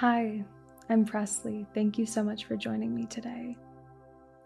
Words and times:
Hi, 0.00 0.42
I'm 0.88 1.04
Presley. 1.04 1.64
Thank 1.74 1.96
you 1.96 2.06
so 2.06 2.24
much 2.24 2.46
for 2.46 2.56
joining 2.56 2.92
me 2.92 3.06
today. 3.06 3.56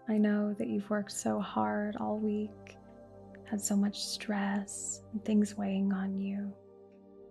I 0.07 0.17
know 0.17 0.53
that 0.59 0.67
you've 0.67 0.89
worked 0.89 1.13
so 1.13 1.39
hard 1.39 1.95
all 1.95 2.19
week, 2.19 2.77
had 3.45 3.59
so 3.59 3.75
much 3.75 4.03
stress 4.03 5.01
and 5.11 5.23
things 5.25 5.57
weighing 5.57 5.93
on 5.93 6.19
you. 6.19 6.53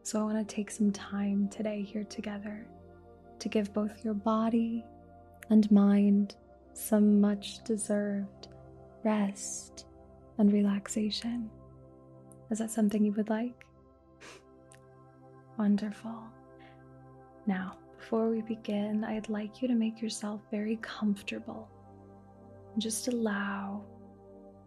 So 0.02 0.18
I 0.18 0.24
want 0.24 0.48
to 0.48 0.54
take 0.54 0.72
some 0.72 0.90
time 0.90 1.48
today 1.50 1.82
here 1.82 2.02
together 2.04 2.66
to 3.38 3.48
give 3.48 3.72
both 3.72 4.04
your 4.04 4.14
body 4.14 4.84
and 5.50 5.70
mind 5.70 6.34
some 6.72 7.20
much 7.20 7.62
deserved 7.64 8.48
rest 9.04 9.86
and 10.38 10.52
relaxation. 10.52 11.48
Is 12.50 12.58
that 12.58 12.72
something 12.72 13.04
you 13.04 13.12
would 13.12 13.28
like? 13.28 13.66
Wonderful. 15.58 16.24
Now, 17.46 17.76
before 18.06 18.28
we 18.30 18.40
begin, 18.42 19.02
I'd 19.02 19.28
like 19.28 19.60
you 19.60 19.66
to 19.66 19.74
make 19.74 20.00
yourself 20.00 20.40
very 20.48 20.76
comfortable. 20.76 21.68
Just 22.78 23.08
allow 23.08 23.82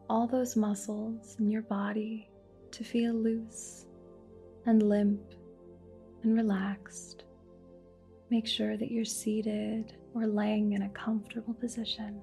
all 0.10 0.28
those 0.28 0.58
muscles 0.58 1.38
in 1.40 1.50
your 1.50 1.62
body 1.62 2.30
to 2.72 2.84
feel 2.84 3.14
loose 3.14 3.86
and 4.66 4.84
limp 4.84 5.22
and 6.24 6.36
relaxed. 6.36 7.24
Make 8.30 8.46
sure 8.46 8.76
that 8.76 8.92
you're 8.92 9.06
seated 9.06 9.94
or 10.14 10.28
laying 10.28 10.74
in 10.74 10.82
a 10.82 10.90
comfortable 10.90 11.54
position 11.54 12.22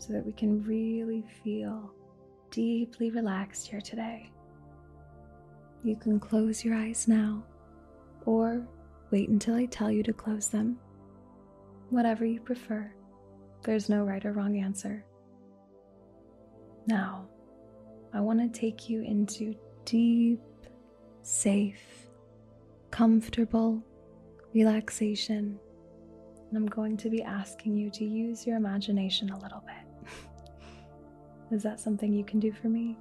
so 0.00 0.12
that 0.12 0.26
we 0.26 0.32
can 0.32 0.62
really 0.64 1.24
feel 1.42 1.94
deeply 2.50 3.10
relaxed 3.10 3.68
here 3.68 3.80
today. 3.80 4.30
You 5.82 5.96
can 5.96 6.20
close 6.20 6.62
your 6.62 6.74
eyes 6.74 7.08
now 7.08 7.42
or 8.26 8.68
wait 9.10 9.28
until 9.28 9.54
I 9.54 9.66
tell 9.66 9.90
you 9.90 10.02
to 10.04 10.12
close 10.12 10.48
them. 10.48 10.78
Whatever 11.90 12.24
you 12.24 12.40
prefer, 12.40 12.92
there's 13.62 13.88
no 13.88 14.04
right 14.04 14.24
or 14.24 14.32
wrong 14.32 14.56
answer. 14.56 15.04
Now, 16.86 17.28
I 18.12 18.20
want 18.20 18.40
to 18.40 18.60
take 18.60 18.88
you 18.88 19.02
into 19.02 19.54
deep, 19.84 20.40
safe, 21.22 22.08
comfortable 22.90 23.82
relaxation. 24.54 25.58
And 26.48 26.56
I'm 26.56 26.66
going 26.66 26.96
to 26.98 27.10
be 27.10 27.22
asking 27.22 27.76
you 27.76 27.90
to 27.90 28.04
use 28.04 28.46
your 28.46 28.56
imagination 28.56 29.30
a 29.30 29.38
little 29.38 29.62
bit. 29.66 30.10
Is 31.56 31.62
that 31.62 31.78
something 31.78 32.12
you 32.12 32.24
can 32.24 32.40
do 32.40 32.52
for 32.52 32.68
me? 32.68 32.98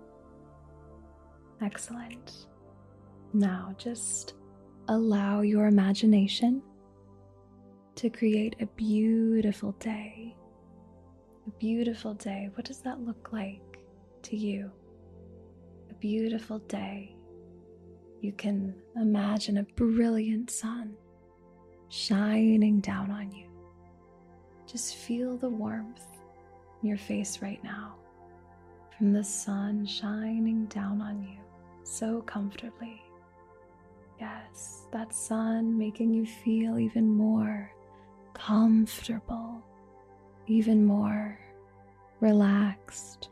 Excellent. 1.61 2.45
Now, 3.33 3.73
just 3.77 4.33
allow 4.89 5.41
your 5.41 5.67
imagination 5.67 6.63
to 7.95 8.09
create 8.09 8.55
a 8.59 8.65
beautiful 8.65 9.73
day. 9.73 10.35
A 11.47 11.51
beautiful 11.59 12.15
day. 12.15 12.49
What 12.55 12.65
does 12.65 12.81
that 12.81 12.99
look 12.99 13.29
like 13.31 13.79
to 14.23 14.35
you? 14.35 14.71
A 15.91 15.93
beautiful 15.93 16.57
day. 16.59 17.15
You 18.21 18.31
can 18.33 18.73
imagine 18.95 19.57
a 19.57 19.63
brilliant 19.75 20.49
sun 20.49 20.95
shining 21.89 22.79
down 22.79 23.11
on 23.11 23.31
you. 23.31 23.47
Just 24.65 24.95
feel 24.95 25.37
the 25.37 25.49
warmth 25.49 26.05
in 26.81 26.89
your 26.89 26.97
face 26.97 27.43
right 27.43 27.63
now 27.63 27.95
from 28.97 29.13
the 29.13 29.23
sun 29.23 29.85
shining 29.85 30.65
down 30.65 30.99
on 30.99 31.21
you 31.21 31.37
so 31.83 32.21
comfortably. 32.23 33.01
Yes, 34.19 34.85
that 34.91 35.13
sun 35.13 35.77
making 35.77 36.13
you 36.13 36.25
feel 36.25 36.77
even 36.77 37.07
more 37.07 37.71
comfortable, 38.33 39.63
even 40.47 40.85
more 40.85 41.39
relaxed. 42.19 43.29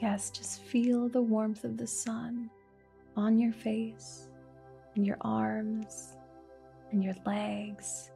Yes, 0.00 0.30
just 0.30 0.62
feel 0.62 1.08
the 1.08 1.22
warmth 1.22 1.64
of 1.64 1.76
the 1.76 1.86
sun 1.86 2.50
on 3.16 3.38
your 3.38 3.52
face 3.52 4.28
and 4.94 5.06
your 5.06 5.18
arms 5.20 6.16
and 6.92 7.02
your 7.02 7.14
legs. 7.26 8.10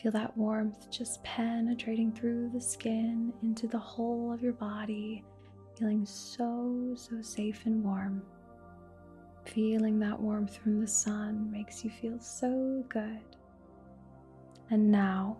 Feel 0.00 0.12
that 0.12 0.36
warmth 0.36 0.90
just 0.90 1.22
penetrating 1.24 2.12
through 2.12 2.50
the 2.50 2.60
skin 2.60 3.32
into 3.42 3.66
the 3.66 3.78
whole 3.78 4.32
of 4.32 4.42
your 4.42 4.52
body, 4.52 5.24
feeling 5.78 6.04
so, 6.04 6.94
so 6.96 7.22
safe 7.22 7.64
and 7.66 7.82
warm. 7.82 8.22
Feeling 9.46 9.98
that 10.00 10.18
warmth 10.18 10.56
from 10.56 10.80
the 10.80 10.86
sun 10.86 11.50
makes 11.50 11.84
you 11.84 11.90
feel 11.90 12.18
so 12.18 12.84
good. 12.88 13.20
And 14.70 14.90
now, 14.90 15.36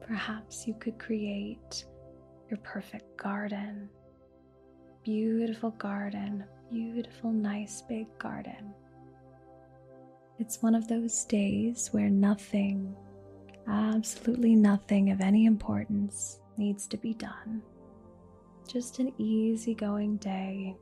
perhaps 0.00 0.66
you 0.66 0.74
could 0.74 0.98
create 0.98 1.84
your 2.48 2.58
perfect 2.58 3.16
garden. 3.16 3.88
Beautiful 5.04 5.70
garden, 5.72 6.44
beautiful, 6.70 7.30
nice 7.30 7.82
big 7.82 8.06
garden. 8.18 8.74
It's 10.38 10.62
one 10.62 10.74
of 10.74 10.88
those 10.88 11.24
days 11.24 11.88
where 11.92 12.08
nothing, 12.08 12.96
absolutely 13.68 14.56
nothing 14.56 15.10
of 15.10 15.20
any 15.20 15.44
importance, 15.44 16.40
needs 16.56 16.86
to 16.88 16.96
be 16.96 17.14
done. 17.14 17.62
Just 18.66 18.98
an 18.98 19.12
easygoing 19.18 20.16
day. 20.16 20.76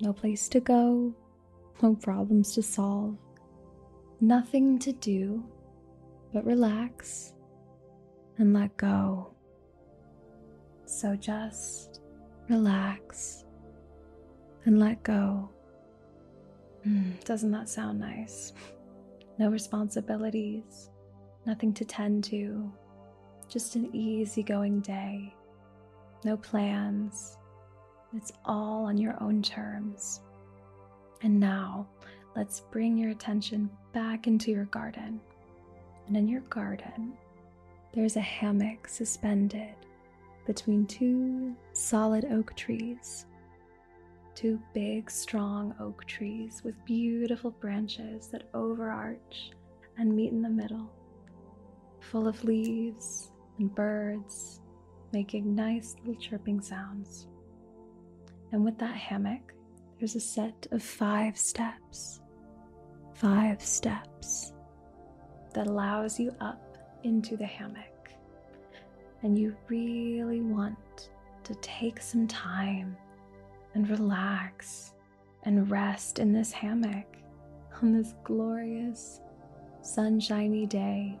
No 0.00 0.12
place 0.12 0.48
to 0.50 0.60
go, 0.60 1.14
no 1.82 1.94
problems 1.94 2.54
to 2.54 2.62
solve, 2.62 3.16
nothing 4.20 4.78
to 4.80 4.92
do 4.92 5.44
but 6.32 6.44
relax 6.44 7.34
and 8.38 8.52
let 8.52 8.76
go. 8.76 9.32
So 10.86 11.14
just 11.14 12.00
relax 12.48 13.44
and 14.64 14.78
let 14.78 15.02
go. 15.02 15.48
Mm, 16.86 17.22
doesn't 17.24 17.52
that 17.52 17.68
sound 17.68 18.00
nice? 18.00 18.52
No 19.36 19.48
responsibilities, 19.50 20.90
nothing 21.44 21.74
to 21.74 21.84
tend 21.84 22.22
to, 22.22 22.72
just 23.48 23.74
an 23.74 23.92
easygoing 23.92 24.78
day. 24.78 25.34
No 26.24 26.36
plans. 26.36 27.36
It's 28.14 28.30
all 28.44 28.84
on 28.84 28.96
your 28.96 29.20
own 29.20 29.42
terms. 29.42 30.20
And 31.24 31.40
now, 31.40 31.86
let's 32.36 32.60
bring 32.60 32.98
your 32.98 33.10
attention 33.10 33.70
back 33.94 34.26
into 34.26 34.50
your 34.50 34.66
garden. 34.66 35.22
And 36.06 36.18
in 36.18 36.28
your 36.28 36.42
garden, 36.42 37.14
there's 37.94 38.16
a 38.16 38.20
hammock 38.20 38.86
suspended 38.86 39.74
between 40.46 40.84
two 40.84 41.56
solid 41.72 42.26
oak 42.26 42.54
trees. 42.56 43.24
Two 44.34 44.60
big, 44.74 45.10
strong 45.10 45.74
oak 45.80 46.04
trees 46.04 46.60
with 46.62 46.74
beautiful 46.84 47.52
branches 47.52 48.26
that 48.26 48.50
overarch 48.52 49.50
and 49.96 50.14
meet 50.14 50.30
in 50.30 50.42
the 50.42 50.50
middle, 50.50 50.92
full 52.00 52.28
of 52.28 52.44
leaves 52.44 53.30
and 53.58 53.74
birds 53.74 54.60
making 55.14 55.54
nice 55.54 55.96
little 56.00 56.20
chirping 56.20 56.60
sounds. 56.60 57.28
And 58.52 58.62
with 58.62 58.76
that 58.76 58.94
hammock, 58.94 59.53
there's 60.04 60.16
a 60.16 60.20
set 60.20 60.66
of 60.70 60.82
five 60.82 61.34
steps. 61.34 62.20
Five 63.14 63.64
steps 63.64 64.52
that 65.54 65.66
allows 65.66 66.20
you 66.20 66.30
up 66.42 66.76
into 67.04 67.38
the 67.38 67.46
hammock. 67.46 68.10
And 69.22 69.38
you 69.38 69.56
really 69.66 70.42
want 70.42 71.08
to 71.44 71.54
take 71.62 72.02
some 72.02 72.28
time 72.28 72.98
and 73.72 73.88
relax 73.88 74.92
and 75.44 75.70
rest 75.70 76.18
in 76.18 76.34
this 76.34 76.52
hammock 76.52 77.06
on 77.80 77.94
this 77.94 78.12
glorious, 78.24 79.22
sunshiny 79.80 80.66
day. 80.66 81.18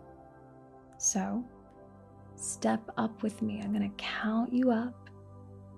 So, 0.98 1.42
step 2.36 2.82
up 2.98 3.22
with 3.22 3.40
me. 3.40 3.62
I'm 3.64 3.72
going 3.72 3.90
to 3.90 3.96
count 3.96 4.52
you 4.52 4.70
up 4.70 5.08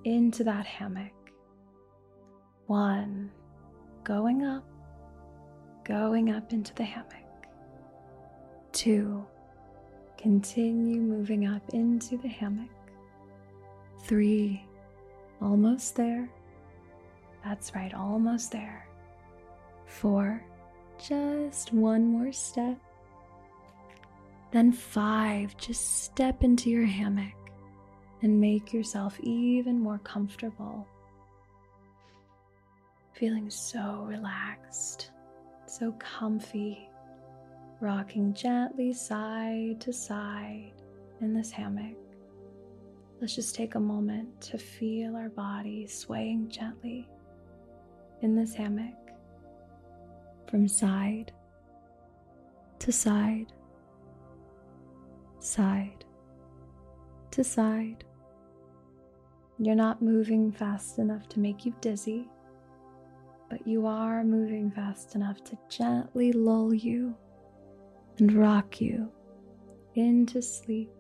into 0.03 0.43
that 0.43 0.67
hammock. 0.67 1.16
One, 2.67 3.31
going 4.03 4.45
up, 4.45 4.65
going 5.85 6.31
up 6.31 6.53
into 6.53 6.75
the 6.75 6.85
hammock. 6.85 7.13
two, 8.73 9.25
continue 10.19 11.01
moving 11.01 11.47
up 11.47 11.63
into 11.73 12.19
the 12.19 12.29
hammock. 12.29 12.69
Three, 14.05 14.67
almost 15.41 15.97
there. 15.97 16.29
That's 17.45 17.75
right, 17.75 17.95
almost 17.95 18.51
there. 18.53 18.87
Four, 19.87 20.43
just 20.99 21.73
one 21.73 22.07
more 22.07 22.33
step. 22.33 22.77
Then 24.51 24.73
five, 24.73 25.57
just 25.57 26.03
step 26.05 26.43
into 26.43 26.69
your 26.71 26.87
hammock 26.87 27.33
and 28.23 28.41
make 28.41 28.73
yourself 28.73 29.19
even 29.21 29.79
more 29.79 29.99
comfortable. 29.99 30.87
Feeling 33.19 33.49
so 33.49 34.05
relaxed, 34.07 35.11
so 35.65 35.93
comfy, 35.93 36.91
rocking 37.81 38.35
gently 38.35 38.93
side 38.93 39.81
to 39.81 39.91
side 39.91 40.73
in 41.23 41.33
this 41.33 41.51
hammock. 41.51 41.97
Let's 43.19 43.35
just 43.35 43.55
take 43.55 43.75
a 43.75 43.81
moment 43.81 44.39
to 44.43 44.59
feel 44.59 45.17
our 45.17 45.31
body 45.31 45.87
swaying 45.87 46.51
gently 46.51 47.09
in 48.21 48.37
this 48.37 48.53
hammock 48.53 48.93
from 50.51 50.69
side 50.69 51.33
to 52.81 52.93
side, 52.93 53.51
side 55.39 56.05
to 57.31 57.43
side. 57.43 58.05
You're 59.59 59.75
not 59.75 60.03
moving 60.03 60.53
fast 60.53 60.99
enough 60.99 61.31
to 61.31 61.41
make 61.41 61.65
you 61.65 61.75
dizzy, 61.81 62.29
but 63.49 63.67
you 63.67 63.87
are 63.87 64.25
moving 64.25 64.71
fast 64.71 65.15
enough 65.15 65.43
to 65.45 65.59
gently 65.69 66.33
lull 66.33 66.75
you 66.75 67.15
and 68.19 68.33
rock 68.33 68.81
you 68.81 69.11
into 69.95 70.43
sleep. 70.43 70.91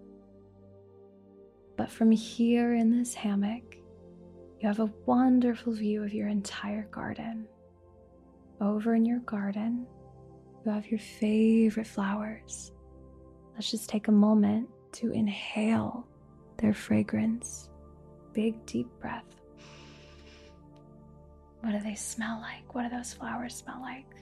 But 1.76 1.90
from 1.90 2.10
here 2.10 2.74
in 2.74 2.96
this 2.96 3.14
hammock, 3.14 3.76
you 4.60 4.68
have 4.68 4.80
a 4.80 4.92
wonderful 5.04 5.72
view 5.74 6.02
of 6.02 6.14
your 6.14 6.28
entire 6.28 6.86
garden. 6.90 7.46
Over 8.60 8.94
in 8.94 9.04
your 9.04 9.20
garden, 9.20 9.86
you 10.64 10.72
have 10.72 10.86
your 10.86 11.00
favorite 11.00 11.86
flowers. 11.86 12.72
Let's 13.54 13.70
just 13.70 13.88
take 13.88 14.08
a 14.08 14.12
moment 14.12 14.68
to 14.92 15.10
inhale 15.10 16.06
their 16.58 16.72
fragrance. 16.72 17.68
Big, 18.32 18.64
deep 18.64 18.88
breath. 19.00 19.35
What 21.60 21.72
do 21.72 21.80
they 21.80 21.94
smell 21.94 22.40
like? 22.40 22.74
What 22.74 22.82
do 22.88 22.96
those 22.96 23.12
flowers 23.12 23.56
smell 23.56 23.80
like? 23.80 24.14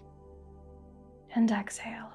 And 1.35 1.51
exhale. 1.51 2.11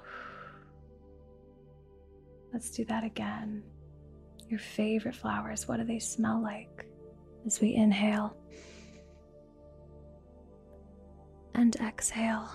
Let's 2.54 2.72
do 2.72 2.86
that 2.86 3.04
again. 3.04 3.64
Your 4.48 4.60
favorite 4.60 5.16
flowers, 5.16 5.68
what 5.68 5.78
do 5.78 5.84
they 5.84 6.00
smell 6.00 6.42
like 6.42 6.88
as 7.46 7.62
we 7.62 7.76
inhale 7.76 8.36
and 11.54 11.76
exhale 11.76 12.50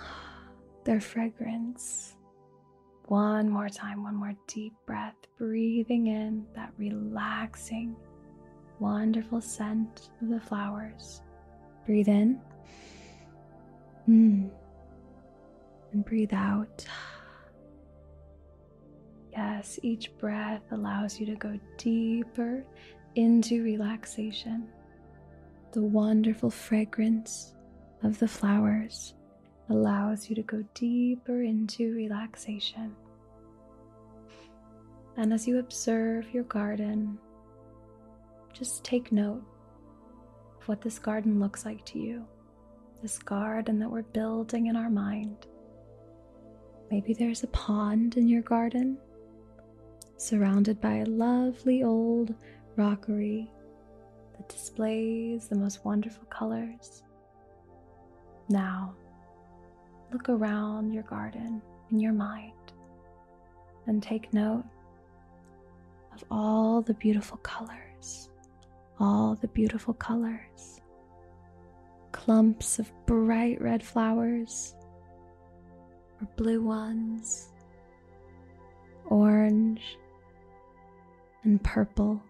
their 0.84 1.00
fragrance? 1.00 2.14
One 3.06 3.48
more 3.48 3.68
time, 3.68 4.02
one 4.02 4.16
more 4.16 4.32
deep 4.48 4.72
breath, 4.86 5.14
breathing 5.38 6.08
in 6.08 6.46
that 6.56 6.72
relaxing, 6.78 7.94
wonderful 8.80 9.40
scent 9.40 10.10
of 10.22 10.30
the 10.30 10.40
flowers. 10.40 11.20
Breathe 11.86 12.08
in. 12.08 12.40
Mm. 14.08 14.50
And 15.92 16.04
breathe 16.04 16.34
out. 16.34 16.86
Yes, 19.32 19.78
each 19.82 20.16
breath 20.18 20.62
allows 20.70 21.18
you 21.18 21.26
to 21.26 21.34
go 21.34 21.58
deeper 21.76 22.64
into 23.14 23.62
relaxation. 23.62 24.68
The 25.72 25.82
wonderful 25.82 26.50
fragrance 26.50 27.54
of 28.02 28.18
the 28.18 28.28
flowers 28.28 29.14
allows 29.70 30.28
you 30.28 30.36
to 30.36 30.42
go 30.42 30.62
deeper 30.74 31.42
into 31.42 31.94
relaxation. 31.94 32.94
And 35.16 35.32
as 35.32 35.48
you 35.48 35.58
observe 35.58 36.32
your 36.32 36.44
garden, 36.44 37.18
just 38.52 38.84
take 38.84 39.10
note 39.10 39.42
of 40.60 40.68
what 40.68 40.80
this 40.80 40.98
garden 40.98 41.40
looks 41.40 41.64
like 41.64 41.84
to 41.86 41.98
you, 41.98 42.26
this 43.04 43.18
garden 43.18 43.78
that 43.78 43.90
we're 43.90 44.00
building 44.00 44.68
in 44.68 44.76
our 44.76 44.88
mind. 44.88 45.46
Maybe 46.90 47.12
there's 47.12 47.42
a 47.42 47.48
pond 47.48 48.16
in 48.16 48.26
your 48.26 48.40
garden, 48.40 48.96
surrounded 50.16 50.80
by 50.80 50.94
a 50.94 51.04
lovely 51.04 51.82
old 51.82 52.34
rockery 52.76 53.50
that 54.32 54.48
displays 54.48 55.48
the 55.48 55.54
most 55.54 55.84
wonderful 55.84 56.24
colors. 56.30 57.02
Now, 58.48 58.94
look 60.10 60.30
around 60.30 60.90
your 60.94 61.02
garden 61.02 61.60
in 61.90 62.00
your 62.00 62.14
mind 62.14 62.72
and 63.86 64.02
take 64.02 64.32
note 64.32 64.64
of 66.14 66.24
all 66.30 66.80
the 66.80 66.94
beautiful 66.94 67.36
colors, 67.42 68.30
all 68.98 69.34
the 69.42 69.48
beautiful 69.48 69.92
colors. 69.92 70.80
Clumps 72.24 72.78
of 72.78 72.90
bright 73.04 73.60
red 73.60 73.82
flowers, 73.82 74.74
or 76.18 76.26
blue 76.36 76.62
ones, 76.62 77.52
orange 79.04 79.98
and 81.42 81.62
purple, 81.62 82.22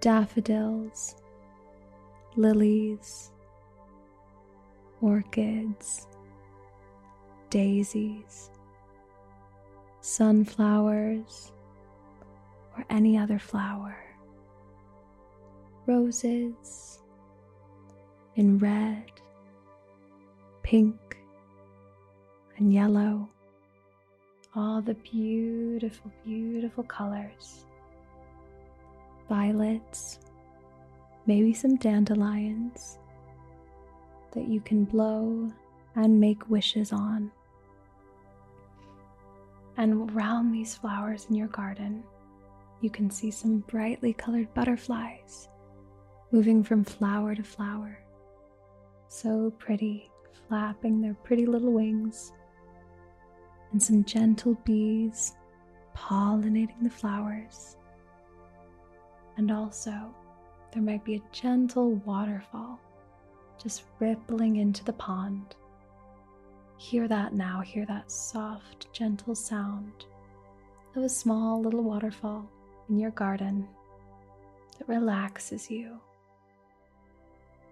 daffodils, 0.00 1.16
lilies 2.36 3.32
orchids, 5.00 6.06
daisies, 7.50 8.50
sunflowers, 10.00 11.52
or 12.76 12.84
any 12.88 13.18
other 13.18 13.40
flower, 13.40 13.96
roses 15.86 17.00
in 18.38 18.56
red, 18.56 19.10
pink, 20.62 21.18
and 22.56 22.72
yellow, 22.72 23.28
all 24.54 24.80
the 24.80 24.94
beautiful, 24.94 26.12
beautiful 26.24 26.84
colors, 26.84 27.66
violets, 29.28 30.20
maybe 31.26 31.52
some 31.52 31.74
dandelions 31.78 33.00
that 34.30 34.46
you 34.46 34.60
can 34.60 34.84
blow 34.84 35.52
and 35.96 36.20
make 36.20 36.48
wishes 36.48 36.92
on. 36.92 37.32
And 39.76 40.12
around 40.12 40.52
these 40.52 40.76
flowers 40.76 41.26
in 41.28 41.34
your 41.34 41.48
garden, 41.48 42.04
you 42.82 42.90
can 42.90 43.10
see 43.10 43.32
some 43.32 43.64
brightly 43.66 44.12
colored 44.12 44.54
butterflies 44.54 45.48
moving 46.30 46.62
from 46.62 46.84
flower 46.84 47.34
to 47.34 47.42
flower. 47.42 47.98
So 49.08 49.50
pretty, 49.58 50.10
flapping 50.48 51.00
their 51.00 51.14
pretty 51.14 51.46
little 51.46 51.72
wings. 51.72 52.32
And 53.72 53.82
some 53.82 54.04
gentle 54.04 54.54
bees 54.64 55.34
pollinating 55.96 56.82
the 56.82 56.90
flowers. 56.90 57.76
And 59.36 59.50
also, 59.50 60.14
there 60.72 60.82
might 60.82 61.04
be 61.04 61.16
a 61.16 61.22
gentle 61.32 61.94
waterfall 62.04 62.78
just 63.62 63.84
rippling 63.98 64.56
into 64.56 64.84
the 64.84 64.92
pond. 64.92 65.56
Hear 66.76 67.08
that 67.08 67.34
now, 67.34 67.60
hear 67.60 67.84
that 67.86 68.10
soft, 68.10 68.92
gentle 68.92 69.34
sound 69.34 70.04
of 70.94 71.02
a 71.02 71.08
small 71.08 71.60
little 71.60 71.82
waterfall 71.82 72.48
in 72.88 72.98
your 72.98 73.10
garden 73.10 73.68
that 74.78 74.88
relaxes 74.88 75.70
you. 75.70 75.98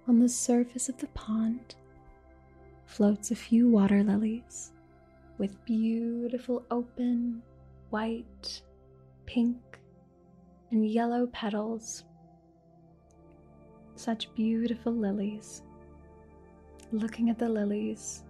On 0.09 0.21
the 0.21 0.29
surface 0.29 0.89
of 0.89 0.97
the 0.99 1.09
pond 1.09 1.75
floats 2.85 3.33
a 3.33 3.37
few 3.37 3.69
water 3.69 4.05
lilies 4.05 4.73
with 5.37 5.65
beautiful 5.65 6.65
open, 6.71 7.43
white, 7.91 8.63
pink, 9.27 9.59
and 10.71 10.89
yellow 10.89 11.27
petals. 11.27 12.05
Such 13.97 14.33
beautiful 14.35 14.93
lilies 14.93 15.63
looking 16.93 17.29
at 17.29 17.39
the 17.39 17.49
lilies 17.49 18.23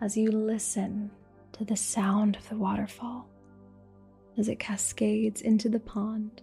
as 0.00 0.16
you 0.16 0.30
listen 0.30 1.10
to 1.52 1.64
the 1.64 1.76
sound 1.76 2.36
of 2.36 2.48
the 2.48 2.56
waterfall 2.56 3.28
as 4.38 4.48
it 4.48 4.58
cascades 4.58 5.42
into 5.42 5.68
the 5.68 5.80
pond. 5.80 6.40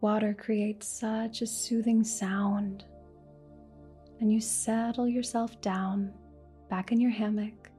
Water 0.00 0.34
creates 0.34 0.88
such 0.88 1.42
a 1.42 1.46
soothing 1.46 2.02
sound, 2.02 2.84
and 4.20 4.32
you 4.32 4.40
settle 4.40 5.06
yourself 5.08 5.60
down 5.60 6.12
back 6.68 6.92
in 6.92 7.00
your 7.00 7.10
hammock. 7.10 7.70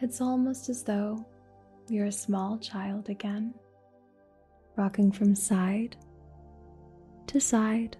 It's 0.00 0.20
almost 0.20 0.68
as 0.68 0.82
though 0.82 1.24
you're 1.88 2.06
a 2.06 2.12
small 2.12 2.58
child 2.58 3.08
again, 3.08 3.54
rocking 4.76 5.12
from 5.12 5.34
side 5.34 5.96
to 7.28 7.40
side, 7.40 7.96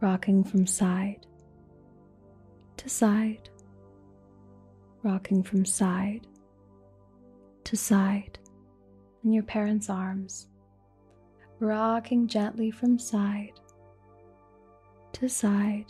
rocking 0.00 0.44
from 0.44 0.66
side 0.66 1.26
to 2.76 2.88
side, 2.88 3.48
rocking 5.02 5.42
from 5.42 5.64
side 5.64 6.26
to 7.64 7.76
side 7.76 8.38
in 9.24 9.32
your 9.32 9.44
parents' 9.44 9.88
arms, 9.88 10.48
rocking 11.60 12.26
gently 12.26 12.70
from 12.70 12.98
side 12.98 13.52
to 15.22 15.28
side, 15.28 15.84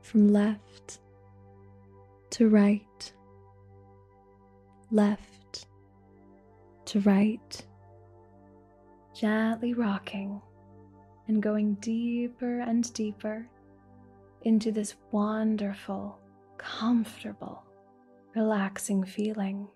from 0.00 0.32
left 0.32 1.00
to 2.30 2.48
right, 2.48 3.12
left 4.92 5.66
to 6.84 7.00
right, 7.00 7.66
gently 9.12 9.74
rocking 9.74 10.40
and 11.26 11.42
going 11.42 11.74
deeper 11.80 12.60
and 12.60 12.94
deeper 12.94 13.44
into 14.42 14.70
this 14.70 14.94
wonderful, 15.10 16.20
comfortable, 16.58 17.64
relaxing 18.36 19.02
feeling. 19.02 19.66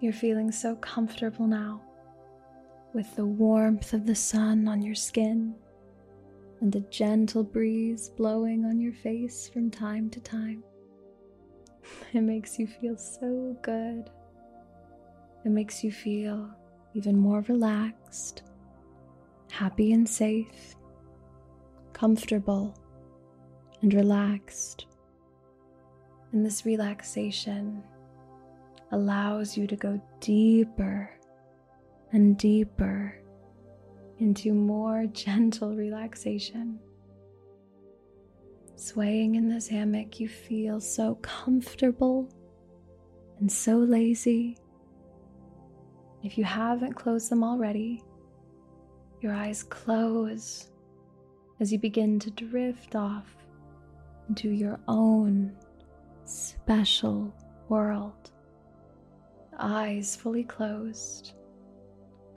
You're 0.00 0.12
feeling 0.12 0.50
so 0.50 0.74
comfortable 0.74 1.46
now 1.46 1.80
with 2.92 3.14
the 3.14 3.24
warmth 3.24 3.94
of 3.94 4.04
the 4.04 4.16
sun 4.16 4.66
on 4.66 4.82
your 4.82 4.96
skin 4.96 5.54
and 6.62 6.70
the 6.72 6.80
gentle 6.82 7.42
breeze 7.42 8.08
blowing 8.08 8.64
on 8.64 8.80
your 8.80 8.92
face 8.92 9.48
from 9.48 9.68
time 9.68 10.08
to 10.08 10.20
time. 10.20 10.62
It 12.12 12.20
makes 12.20 12.56
you 12.56 12.68
feel 12.68 12.96
so 12.96 13.56
good. 13.62 14.08
It 15.44 15.48
makes 15.50 15.82
you 15.82 15.90
feel 15.90 16.48
even 16.94 17.18
more 17.18 17.40
relaxed, 17.48 18.44
happy 19.50 19.92
and 19.92 20.08
safe, 20.08 20.76
comfortable 21.92 22.78
and 23.82 23.92
relaxed. 23.92 24.86
And 26.30 26.46
this 26.46 26.64
relaxation 26.64 27.82
allows 28.92 29.56
you 29.56 29.66
to 29.66 29.74
go 29.74 30.00
deeper 30.20 31.10
and 32.12 32.38
deeper 32.38 33.21
into 34.22 34.54
more 34.54 35.06
gentle 35.12 35.74
relaxation. 35.74 36.78
Swaying 38.76 39.34
in 39.34 39.48
this 39.48 39.68
hammock, 39.68 40.18
you 40.18 40.28
feel 40.28 40.80
so 40.80 41.16
comfortable 41.16 42.28
and 43.40 43.50
so 43.50 43.76
lazy. 43.76 44.56
If 46.22 46.38
you 46.38 46.44
haven't 46.44 46.94
closed 46.94 47.30
them 47.30 47.42
already, 47.42 48.02
your 49.20 49.34
eyes 49.34 49.62
close 49.64 50.70
as 51.60 51.72
you 51.72 51.78
begin 51.78 52.18
to 52.20 52.30
drift 52.30 52.96
off 52.96 53.26
into 54.28 54.50
your 54.50 54.78
own 54.88 55.52
special 56.24 57.32
world. 57.68 58.30
Eyes 59.58 60.16
fully 60.16 60.44
closed 60.44 61.34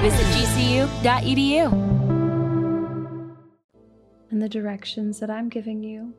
Visit 0.00 0.26
gcu.edu. 0.32 1.72
And 4.30 4.40
the 4.40 4.48
directions 4.48 5.20
that 5.20 5.28
I'm 5.28 5.50
giving 5.50 5.82
you. 5.82 6.14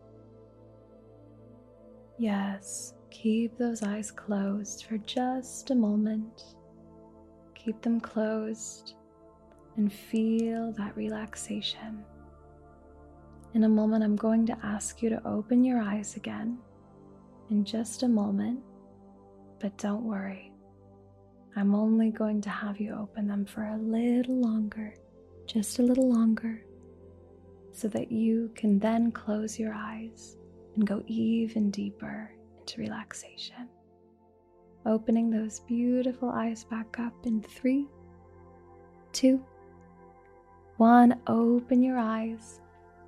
Yes, 2.19 2.93
keep 3.09 3.57
those 3.57 3.81
eyes 3.81 4.11
closed 4.11 4.85
for 4.85 4.99
just 4.99 5.71
a 5.71 5.75
moment. 5.75 6.43
Keep 7.55 7.81
them 7.81 7.99
closed 7.99 8.93
and 9.77 9.91
feel 9.91 10.71
that 10.73 10.95
relaxation. 10.95 12.03
In 13.55 13.63
a 13.63 13.69
moment, 13.69 14.03
I'm 14.03 14.15
going 14.15 14.45
to 14.45 14.57
ask 14.61 15.01
you 15.01 15.09
to 15.09 15.27
open 15.27 15.63
your 15.63 15.81
eyes 15.81 16.15
again 16.17 16.59
in 17.49 17.65
just 17.65 18.03
a 18.03 18.07
moment, 18.07 18.59
but 19.59 19.75
don't 19.79 20.03
worry. 20.03 20.50
I'm 21.55 21.75
only 21.75 22.11
going 22.11 22.41
to 22.41 22.49
have 22.49 22.79
you 22.79 22.95
open 22.95 23.27
them 23.27 23.45
for 23.45 23.65
a 23.65 23.77
little 23.77 24.39
longer, 24.39 24.95
just 25.45 25.79
a 25.79 25.83
little 25.83 26.09
longer, 26.09 26.63
so 27.73 27.87
that 27.89 28.11
you 28.11 28.51
can 28.55 28.79
then 28.79 29.11
close 29.11 29.59
your 29.59 29.73
eyes 29.73 30.37
and 30.75 30.87
go 30.87 31.03
even 31.07 31.69
deeper 31.69 32.33
into 32.59 32.79
relaxation. 32.79 33.67
Opening 34.85 35.29
those 35.29 35.59
beautiful 35.59 36.29
eyes 36.29 36.63
back 36.63 36.99
up 36.99 37.13
in 37.25 37.41
three, 37.41 37.87
two, 39.11 39.43
one. 40.77 41.19
Open 41.27 41.83
your 41.83 41.99
eyes 41.99 42.61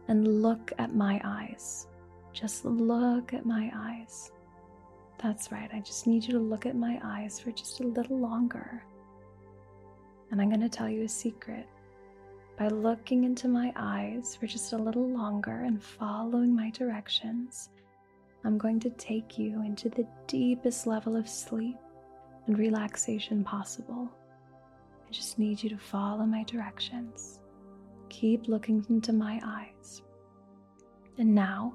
and 0.07 0.43
look 0.43 0.71
at 0.77 0.93
my 0.93 1.19
eyes. 1.23 1.87
Just 2.33 2.65
look 2.65 3.33
at 3.33 3.45
my 3.45 3.71
eyes. 3.73 4.31
That's 5.21 5.51
right, 5.51 5.69
I 5.73 5.79
just 5.79 6.05
need 6.05 6.23
you 6.25 6.33
to 6.33 6.39
look 6.39 6.65
at 6.65 6.75
my 6.75 6.99
eyes 7.03 7.39
for 7.39 7.51
just 7.51 7.79
a 7.79 7.87
little 7.87 8.19
longer. 8.19 8.83
And 10.31 10.41
I'm 10.41 10.49
going 10.49 10.61
to 10.61 10.69
tell 10.69 10.89
you 10.89 11.03
a 11.03 11.09
secret. 11.09 11.67
By 12.57 12.67
looking 12.67 13.23
into 13.23 13.47
my 13.47 13.73
eyes 13.75 14.35
for 14.35 14.47
just 14.47 14.73
a 14.73 14.77
little 14.77 15.07
longer 15.07 15.61
and 15.65 15.81
following 15.81 16.55
my 16.55 16.69
directions, 16.71 17.69
I'm 18.43 18.57
going 18.57 18.79
to 18.81 18.89
take 18.91 19.37
you 19.37 19.63
into 19.63 19.89
the 19.89 20.05
deepest 20.27 20.85
level 20.85 21.15
of 21.15 21.29
sleep 21.29 21.77
and 22.45 22.59
relaxation 22.59 23.43
possible. 23.43 24.11
I 25.07 25.11
just 25.11 25.39
need 25.39 25.63
you 25.63 25.69
to 25.69 25.77
follow 25.77 26.25
my 26.25 26.43
directions. 26.43 27.39
Keep 28.09 28.47
looking 28.47 28.85
into 28.89 29.13
my 29.13 29.39
eyes. 29.43 30.01
And 31.17 31.33
now 31.33 31.73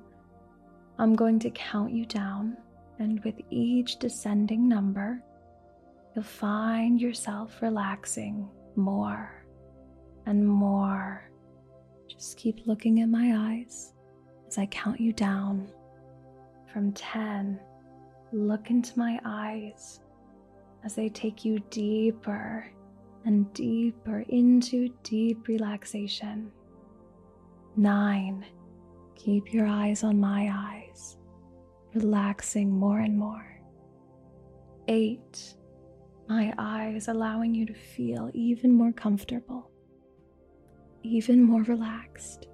I'm 0.99 1.15
going 1.15 1.39
to 1.41 1.51
count 1.51 1.93
you 1.93 2.05
down 2.05 2.57
and 2.99 3.23
with 3.25 3.37
each 3.51 3.99
descending 3.99 4.69
number, 4.69 5.23
you'll 6.15 6.25
find 6.25 7.01
yourself 7.01 7.63
relaxing 7.63 8.49
more 8.77 9.45
and 10.27 10.47
more. 10.47 11.31
Just 12.09 12.37
keep 12.37 12.67
looking 12.67 13.01
at 13.01 13.09
my 13.09 13.35
eyes 13.37 13.93
as 14.47 14.59
I 14.59 14.67
count 14.67 15.01
you 15.01 15.13
down 15.13 15.71
from 16.73 16.93
10. 16.93 17.61
Look 18.33 18.71
into 18.71 18.99
my 18.99 19.19
eyes 19.25 20.01
as 20.85 20.95
they 20.95 21.09
take 21.09 21.45
you 21.45 21.61
deeper 21.71 22.71
and 23.25 23.53
deeper 23.53 24.25
into 24.29 24.89
deep 25.03 25.49
relaxation. 25.49 26.51
Nine, 27.77 28.45
keep 29.15 29.53
your 29.53 29.67
eyes 29.67 30.03
on 30.03 30.19
my 30.19 30.51
eyes 30.53 30.88
relaxing 31.95 32.71
more 32.71 33.01
and 33.01 33.17
more. 33.19 33.61
Eight, 34.89 35.55
my 36.29 36.53
eyes 36.59 37.09
allowing 37.09 37.55
you 37.55 37.67
to 37.67 37.75
feel 37.75 38.31
even 38.35 38.73
more 38.73 38.93
comfortable, 38.93 39.71
even 41.03 41.43
more 41.43 41.63
relaxed. 41.63 42.47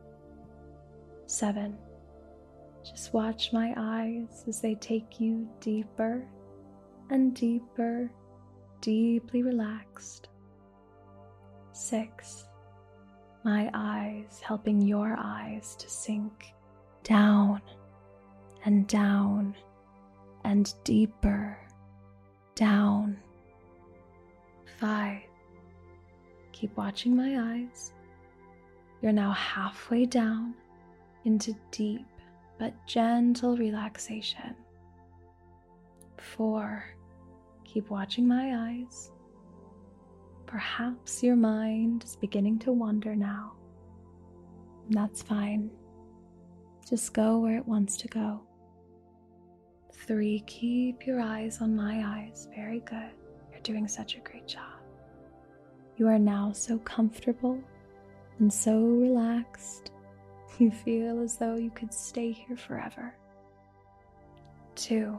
Seven, 1.26 1.76
just 2.84 3.12
watch 3.14 3.52
my 3.52 3.74
eyes 3.76 4.44
as 4.46 4.60
they 4.60 4.74
take 4.76 5.20
you 5.20 5.48
deeper 5.60 6.26
and 7.10 7.34
deeper, 7.34 8.10
deeply 8.80 9.42
relaxed. 9.42 10.28
Six, 11.72 12.46
my 13.44 13.70
eyes 13.74 14.40
helping 14.42 14.80
your 14.80 15.16
eyes 15.18 15.76
to 15.76 15.88
sink 15.90 16.52
down 17.02 17.60
and 18.64 18.87
down 18.87 19.54
and 20.44 20.73
deeper 20.85 21.59
down. 22.54 23.18
Five. 24.78 25.23
Keep 26.52 26.76
watching 26.76 27.16
my 27.16 27.38
eyes. 27.54 27.92
You're 29.02 29.12
now 29.12 29.33
halfway 29.33 30.06
down 30.06 30.54
into 31.25 31.54
deep 31.71 32.06
but 32.59 32.75
gentle 32.87 33.56
relaxation. 33.56 34.54
four. 36.18 36.85
Keep 37.64 37.90
watching 37.90 38.26
my 38.26 38.54
eyes. 38.68 39.11
Perhaps 40.47 41.23
your 41.23 41.37
mind 41.37 42.04
is 42.04 42.16
beginning 42.16 42.59
to 42.61 42.73
wander 42.73 43.16
now. 43.16 43.52
That's 44.90 45.23
fine. 45.23 45.71
Just 46.88 47.12
go 47.12 47.38
where 47.38 47.56
it 47.59 47.66
wants 47.66 47.97
to 47.99 48.09
go. 48.09 48.40
Three, 50.06 50.40
keep 50.46 51.06
your 51.06 51.20
eyes 51.20 51.62
on 51.62 51.75
my 51.75 52.02
eyes. 52.04 52.49
Very 52.54 52.80
good. 52.80 53.11
You're 53.50 53.61
doing 53.62 53.88
such 53.88 54.16
a 54.16 54.20
great 54.20 54.46
job. 54.46 54.80
You 55.96 56.08
are 56.08 56.18
now 56.18 56.52
so 56.52 56.76
comfortable 56.78 57.58
and 58.38 58.52
so 58.52 58.78
relaxed. 58.80 59.90
You 60.61 60.70
feel 60.70 61.20
as 61.20 61.37
though 61.37 61.56
you 61.56 61.70
could 61.70 61.92
stay 61.92 62.30
here 62.30 62.56
forever. 62.56 63.16
Two, 64.76 65.18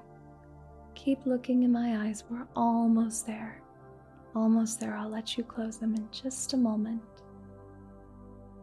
keep 0.94 1.26
looking 1.26 1.64
in 1.64 1.74
my 1.74 2.06
eyes. 2.06 2.24
We're 2.30 2.48
almost 2.56 3.28
there. 3.28 3.62
Almost 4.34 4.80
there. 4.80 4.96
I'll 4.96 5.10
let 5.10 5.38
you 5.38 5.44
close 5.44 5.78
them 5.78 5.94
in 5.94 6.08
just 6.10 6.54
a 6.54 6.58
moment. 6.58 7.02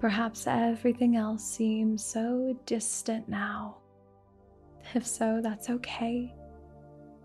Perhaps 0.00 0.46
everything 0.46 1.16
else 1.16 1.44
seems 1.44 2.02
so 2.02 2.56
distant 2.64 3.28
now. 3.28 3.81
If 4.94 5.06
so, 5.06 5.40
that's 5.42 5.70
okay. 5.70 6.34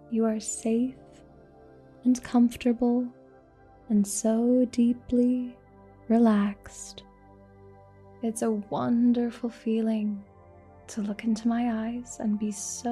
You 0.10 0.26
are 0.26 0.40
safe 0.40 0.96
and 2.06 2.22
comfortable 2.24 3.08
and 3.90 4.06
so 4.06 4.66
deeply 4.72 5.58
relaxed. 6.08 7.04
It's 8.24 8.42
a 8.42 8.52
wonderful 8.52 9.50
feeling 9.50 10.24
to 10.88 11.02
look 11.02 11.24
into 11.24 11.48
my 11.48 11.88
eyes 11.88 12.18
and 12.20 12.40
be 12.40 12.52
so 12.52 12.92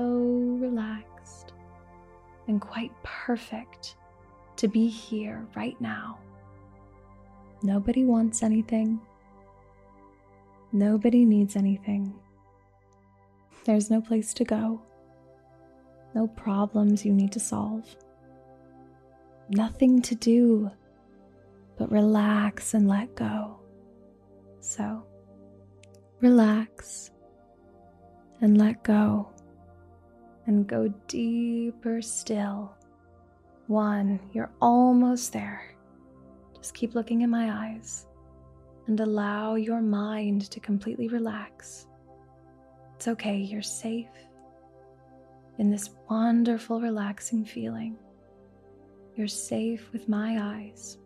relaxed 0.60 1.54
and 2.48 2.60
quite 2.62 2.92
perfect 3.04 3.96
to 4.58 4.68
be 4.68 4.88
here 4.88 5.46
right 5.56 5.80
now. 5.80 6.20
Nobody 7.64 8.04
wants 8.04 8.44
anything. 8.44 9.00
Nobody 10.72 11.26
needs 11.26 11.56
anything. 11.56 12.14
There's 13.66 13.90
no 13.90 14.00
place 14.00 14.34
to 14.36 14.46
go. 14.46 14.82
No 16.14 16.28
problems 16.28 17.04
you 17.04 17.14
need 17.14 17.32
to 17.32 17.40
solve. 17.40 17.84
Nothing 19.50 20.02
to 20.04 20.16
do 20.16 20.72
but 21.78 21.92
relax 21.92 22.74
and 22.76 22.88
let 22.88 23.16
go. 23.16 23.60
So, 24.60 25.04
relax 26.22 27.12
and 28.42 28.58
let 28.58 28.84
go 28.84 29.30
and 30.46 30.68
go 30.68 30.88
deeper 31.08 32.02
still. 32.02 32.72
One, 33.68 34.20
you're 34.32 34.52
almost 34.62 35.34
there. 35.34 35.76
Just 36.56 36.76
keep 36.76 36.94
looking 36.94 37.22
in 37.22 37.32
my 37.32 37.52
eyes 37.52 38.06
and 38.88 39.00
allow 39.00 39.56
your 39.56 39.82
mind 39.82 40.50
to 40.52 40.60
completely 40.60 41.08
relax. 41.08 41.88
It's 42.96 43.08
okay, 43.08 43.38
you're 43.38 43.62
safe 43.62 44.08
in 45.58 45.70
this 45.70 45.90
wonderful, 46.10 46.82
relaxing 46.82 47.46
feeling. 47.46 47.98
You're 49.16 49.28
safe 49.28 49.90
with 49.94 50.10
my 50.10 50.38
eyes. 50.42 50.98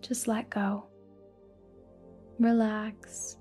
Just 0.00 0.28
let 0.28 0.48
go. 0.50 0.86
Relax. 2.38 3.36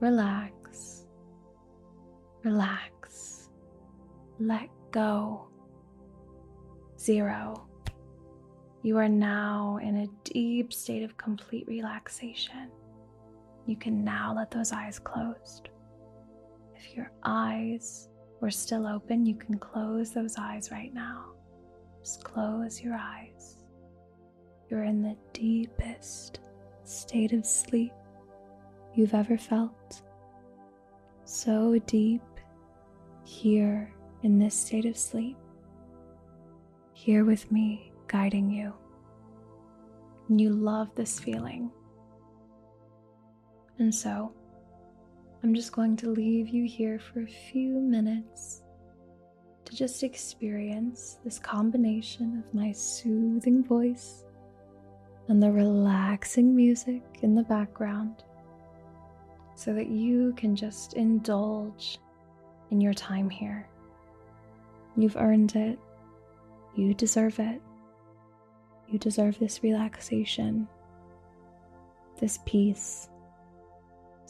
Relax. 0.00 1.06
Relax. 2.42 3.48
Let 4.40 4.68
go. 4.90 5.48
Zero. 6.98 7.68
You 8.82 8.98
are 8.98 9.08
now 9.08 9.78
in 9.80 9.98
a 9.98 10.08
deep 10.24 10.72
state 10.72 11.04
of 11.04 11.16
complete 11.16 11.68
relaxation. 11.68 12.70
You 13.66 13.76
can 13.76 14.02
now 14.02 14.34
let 14.34 14.50
those 14.50 14.72
eyes 14.72 14.98
closed. 14.98 15.68
Your 16.94 17.10
eyes 17.22 18.08
were 18.40 18.50
still 18.50 18.86
open, 18.86 19.24
you 19.24 19.34
can 19.34 19.58
close 19.58 20.10
those 20.10 20.36
eyes 20.38 20.70
right 20.70 20.92
now. 20.92 21.26
Just 22.00 22.24
close 22.24 22.82
your 22.82 22.94
eyes. 22.94 23.56
You're 24.68 24.84
in 24.84 25.02
the 25.02 25.16
deepest 25.32 26.40
state 26.84 27.32
of 27.32 27.46
sleep 27.46 27.92
you've 28.94 29.14
ever 29.14 29.38
felt. 29.38 30.02
So 31.24 31.78
deep 31.86 32.22
here 33.24 33.94
in 34.22 34.38
this 34.38 34.54
state 34.54 34.84
of 34.84 34.96
sleep. 34.96 35.36
Here 36.92 37.24
with 37.24 37.50
me 37.50 37.92
guiding 38.06 38.50
you. 38.50 38.72
And 40.28 40.40
you 40.40 40.50
love 40.50 40.94
this 40.94 41.18
feeling. 41.18 41.70
And 43.78 43.94
so, 43.94 44.32
I'm 45.42 45.54
just 45.54 45.72
going 45.72 45.96
to 45.96 46.10
leave 46.10 46.48
you 46.48 46.66
here 46.66 47.00
for 47.00 47.22
a 47.22 47.26
few 47.26 47.72
minutes 47.80 48.62
to 49.64 49.74
just 49.74 50.04
experience 50.04 51.18
this 51.24 51.40
combination 51.40 52.38
of 52.38 52.54
my 52.54 52.70
soothing 52.70 53.64
voice 53.64 54.24
and 55.28 55.42
the 55.42 55.50
relaxing 55.50 56.54
music 56.54 57.02
in 57.22 57.34
the 57.34 57.42
background 57.42 58.22
so 59.56 59.72
that 59.74 59.88
you 59.88 60.32
can 60.36 60.54
just 60.54 60.94
indulge 60.94 61.98
in 62.70 62.80
your 62.80 62.94
time 62.94 63.28
here. 63.28 63.68
You've 64.96 65.16
earned 65.16 65.56
it. 65.56 65.78
You 66.76 66.94
deserve 66.94 67.40
it. 67.40 67.60
You 68.88 68.98
deserve 68.98 69.38
this 69.38 69.62
relaxation, 69.62 70.68
this 72.20 72.38
peace. 72.46 73.08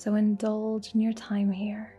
So 0.03 0.17
indulge 0.17 0.97
in 0.97 1.01
your 1.01 1.12
time 1.12 1.53
here. 1.53 1.95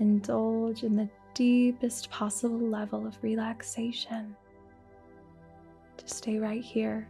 Indulge 0.00 0.82
in 0.82 0.96
the 0.96 1.08
deepest 1.32 2.10
possible 2.10 2.58
level 2.58 3.06
of 3.06 3.16
relaxation. 3.22 4.36
To 5.96 6.08
stay 6.14 6.38
right 6.38 6.62
here, 6.62 7.08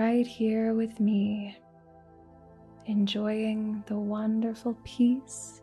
right 0.00 0.26
here 0.26 0.74
with 0.74 0.98
me, 0.98 1.56
enjoying 2.86 3.84
the 3.86 3.94
wonderful 3.94 4.76
peace 4.82 5.62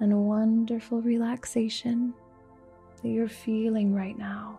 and 0.00 0.26
wonderful 0.26 1.02
relaxation 1.02 2.14
that 3.02 3.08
you're 3.10 3.28
feeling 3.28 3.94
right 3.94 4.16
now. 4.16 4.58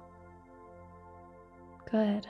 Good. 1.90 2.28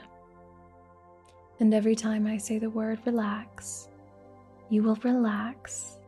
And 1.60 1.74
every 1.74 1.96
time 1.96 2.26
I 2.26 2.38
say 2.38 2.58
the 2.58 2.70
word 2.70 3.00
relax, 3.04 3.90
you 4.70 4.82
will 4.82 4.96
relax 4.96 5.98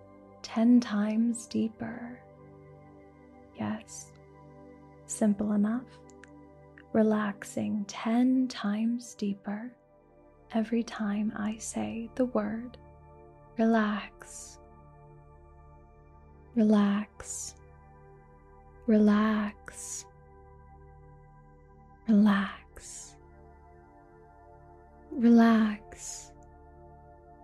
10 0.42 0.80
times 0.80 1.46
deeper. 1.46 2.20
Yes, 3.58 4.12
simple 5.06 5.52
enough. 5.52 5.86
Relaxing 6.92 7.84
10 7.86 8.48
times 8.48 9.14
deeper 9.14 9.72
every 10.52 10.82
time 10.82 11.32
I 11.36 11.56
say 11.56 12.10
the 12.16 12.26
word 12.26 12.76
relax. 13.56 14.58
Relax. 16.54 17.54
Relax. 18.86 20.04
Relax 22.08 22.60
relax 25.20 26.29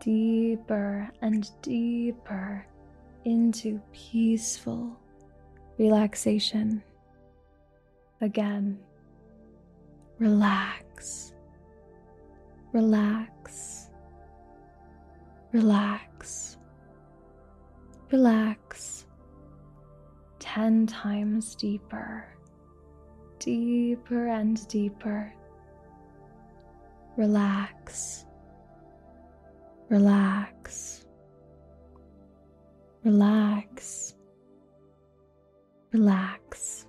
deeper 0.06 1.10
and 1.20 1.50
deeper 1.62 2.64
into 3.24 3.80
peaceful 3.92 4.96
relaxation. 5.78 6.80
Again, 8.20 8.78
relax, 10.20 11.34
relax, 12.72 13.90
relax, 15.52 16.56
relax. 18.12 19.06
Ten 20.38 20.86
times 20.86 21.56
deeper, 21.56 22.28
deeper 23.40 24.28
and 24.28 24.66
deeper 24.68 25.34
relax, 27.16 28.25
relax, 29.88 31.04
relax, 33.04 34.14
relax. 35.92 36.86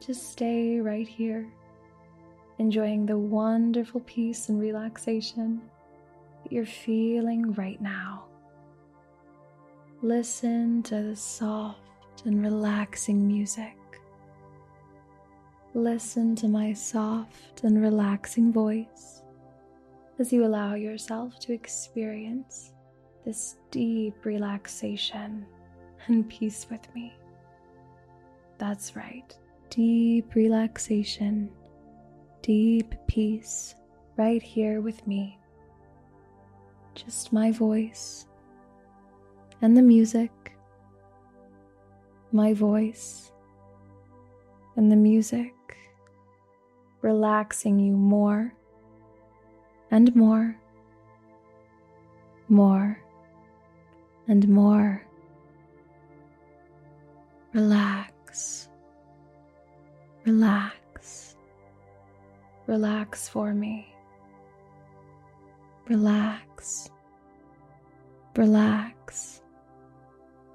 Just 0.00 0.32
stay 0.32 0.80
right 0.80 1.06
here, 1.06 1.46
enjoying 2.58 3.06
the 3.06 3.18
wonderful 3.18 4.00
peace 4.00 4.48
and 4.48 4.60
relaxation 4.60 5.60
that 6.42 6.52
you're 6.52 6.66
feeling 6.66 7.52
right 7.54 7.80
now. 7.80 8.24
Listen 10.02 10.82
to 10.84 11.02
the 11.02 11.16
soft 11.16 11.80
and 12.24 12.42
relaxing 12.42 13.26
music 13.26 13.78
listen 15.74 16.34
to 16.34 16.48
my 16.48 16.72
soft 16.72 17.62
and 17.62 17.80
relaxing 17.80 18.52
voice 18.52 19.22
as 20.18 20.32
you 20.32 20.44
allow 20.44 20.74
yourself 20.74 21.38
to 21.38 21.52
experience 21.52 22.72
this 23.24 23.56
deep 23.70 24.24
relaxation 24.24 25.46
and 26.06 26.28
peace 26.28 26.66
with 26.70 26.92
me. 26.94 27.14
That's 28.58 28.96
right, 28.96 29.32
deep 29.70 30.34
relaxation, 30.34 31.50
deep 32.42 32.94
peace 33.06 33.74
right 34.16 34.42
here 34.42 34.80
with 34.80 35.06
me. 35.06 35.38
Just 36.94 37.32
my 37.32 37.52
voice 37.52 38.26
and 39.62 39.76
the 39.76 39.82
music, 39.82 40.32
my 42.32 42.52
voice 42.54 43.30
and 44.74 44.90
the 44.90 44.96
music, 44.96 45.54
relaxing 47.02 47.78
you 47.78 47.96
more 47.96 48.52
and 49.90 50.14
more, 50.14 50.56
more 52.48 53.00
and 54.26 54.48
more. 54.48 55.02
Relax, 57.54 58.68
relax, 60.26 61.36
relax 62.66 63.28
for 63.28 63.54
me. 63.54 63.94
Relax, 65.88 66.90
relax, 68.36 69.40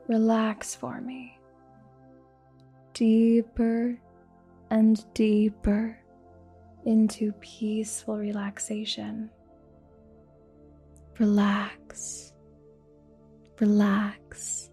relax 0.07 0.75
for 0.75 1.01
me. 1.01 1.39
Deeper 2.93 3.97
and 4.69 5.03
deeper 5.15 5.97
into 6.85 7.31
peaceful 7.33 8.17
relaxation. 8.17 9.29
Relax, 11.19 12.33
relax, 13.59 14.71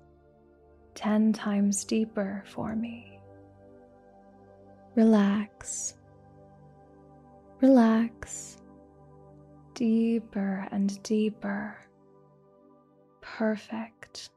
10 0.95 1.33
times 1.33 1.85
deeper 1.85 2.43
for 2.47 2.75
me. 2.75 3.21
Relax, 4.97 5.95
relax, 7.61 8.59
deeper 9.75 10.67
and 10.73 11.03
deeper. 11.03 11.77
Perfect. 13.21 14.31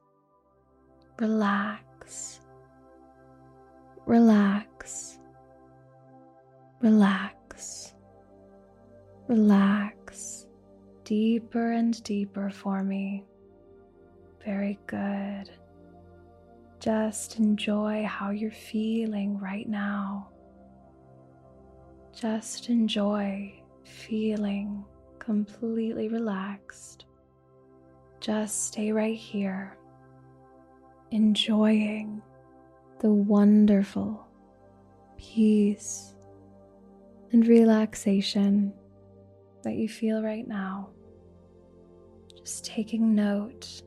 Relax, 1.20 2.40
relax, 4.06 5.18
relax, 9.28 10.48
deeper 11.04 11.72
and 11.72 12.04
deeper 12.04 12.50
for 12.50 12.84
me. 12.84 13.26
Very 14.44 14.80
good. 14.88 15.50
Just 16.80 17.40
enjoy 17.40 18.06
how 18.06 18.32
you're 18.32 18.52
feeling 18.52 19.40
right 19.40 19.68
now. 19.68 20.30
Just 22.14 22.70
enjoy 22.70 23.54
feeling 23.86 24.84
completely 25.20 26.10
relaxed. 26.10 27.06
Just 28.20 28.68
stay 28.68 28.92
right 28.92 29.18
here, 29.18 29.78
enjoying 31.12 32.22
the 33.00 33.10
wonderful 33.10 34.28
peace 35.18 36.13
and 37.34 37.48
relaxation 37.48 38.72
that 39.64 39.74
you 39.74 39.90
feel 39.90 40.22
right 40.24 40.48
now. 40.48 40.90
Just 42.38 42.66
taking 42.66 43.16
note 43.16 43.82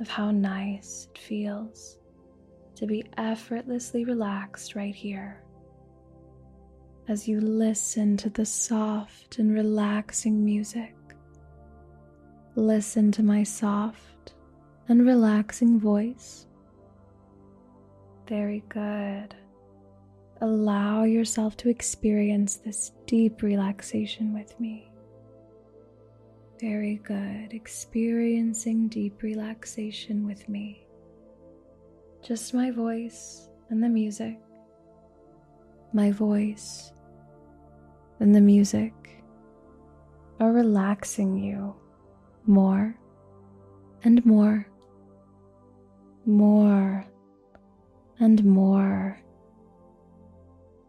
of 0.00 0.08
how 0.08 0.30
nice 0.30 1.08
it 1.10 1.18
feels 1.18 1.98
to 2.74 2.86
be 2.86 3.04
effortlessly 3.16 4.04
relaxed 4.04 4.74
right 4.74 4.94
here. 4.94 5.42
As 7.08 7.28
you 7.28 7.40
listen 7.40 8.16
to 8.18 8.30
the 8.30 8.44
soft 8.44 9.38
and 9.38 9.52
relaxing 9.52 10.44
music, 10.44 10.94
listen 12.56 13.12
to 13.12 13.22
my 13.22 13.44
soft 13.44 14.34
and 14.88 15.06
relaxing 15.06 15.78
voice. 15.78 16.46
Very 18.28 18.64
good. 18.68 19.36
Allow 20.42 21.04
yourself 21.04 21.56
to 21.58 21.70
experience 21.70 22.56
this 22.56 22.92
deep 23.06 23.42
relaxation 23.42 24.34
with 24.34 24.58
me. 24.60 24.90
Very 26.60 26.96
good. 27.04 27.52
Experiencing 27.52 28.88
deep 28.88 29.22
relaxation 29.22 30.26
with 30.26 30.46
me. 30.48 30.86
Just 32.22 32.52
my 32.52 32.70
voice 32.70 33.48
and 33.70 33.82
the 33.82 33.88
music. 33.88 34.38
My 35.94 36.10
voice 36.10 36.92
and 38.20 38.34
the 38.34 38.40
music 38.40 38.92
are 40.38 40.52
relaxing 40.52 41.38
you 41.38 41.74
more 42.46 42.94
and 44.04 44.24
more, 44.26 44.68
more 46.26 47.06
and 48.20 48.44
more 48.44 49.18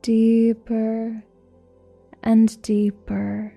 deeper 0.08 1.22
and 2.24 2.62
deeper 2.62 3.54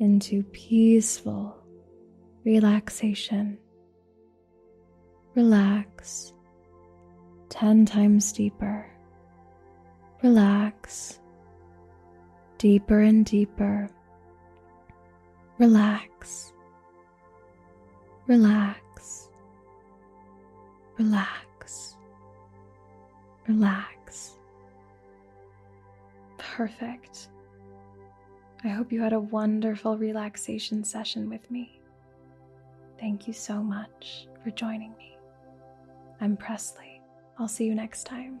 into 0.00 0.42
peaceful 0.42 1.56
relaxation. 2.44 3.56
Relax 5.36 6.32
10 7.50 7.86
times 7.86 8.32
deeper. 8.32 8.90
Relax 10.24 11.20
deeper 12.58 12.98
and 12.98 13.24
deeper. 13.24 13.88
Relax. 15.58 16.52
Relax. 18.26 19.30
Relax. 20.98 21.96
Relax. 23.46 23.97
Perfect. 26.58 27.28
I 28.64 28.68
hope 28.68 28.90
you 28.90 29.00
had 29.00 29.12
a 29.12 29.20
wonderful 29.20 29.96
relaxation 29.96 30.82
session 30.82 31.30
with 31.30 31.48
me. 31.52 31.80
Thank 32.98 33.28
you 33.28 33.32
so 33.32 33.62
much 33.62 34.26
for 34.42 34.50
joining 34.50 34.90
me. 34.96 35.16
I'm 36.20 36.36
Presley. 36.36 37.00
I'll 37.38 37.46
see 37.46 37.64
you 37.64 37.76
next 37.76 38.08
time. 38.08 38.40